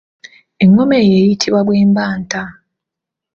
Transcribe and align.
Engoma 0.63 0.95
eyo 1.03 1.15
eyitibwa 1.21 1.61
bwembatta. 1.67 2.41